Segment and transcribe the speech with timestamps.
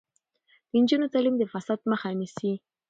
[0.69, 2.51] د نجونو تعلیم د فساد مخه نیسي.